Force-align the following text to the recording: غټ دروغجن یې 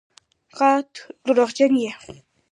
غټ 0.57 0.91
دروغجن 1.25 1.73
یې 1.83 1.91